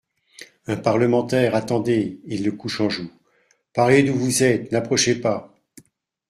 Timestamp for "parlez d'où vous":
3.71-4.41